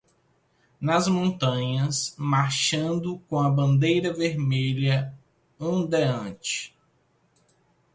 [0.79, 5.13] Nas montanhas, marchando com a bandeira vermelha
[5.59, 6.75] ondeante